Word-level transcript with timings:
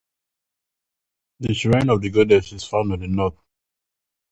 The 1.41 1.53
shrine 1.53 1.91
of 1.91 2.01
the 2.01 2.09
Goddess 2.09 2.53
is 2.53 2.63
found 2.63 2.91
in 2.91 3.01
the 3.01 3.07
north. 3.07 3.37